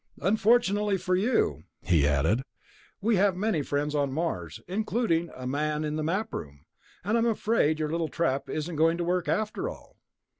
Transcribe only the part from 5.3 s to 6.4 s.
a man in the Map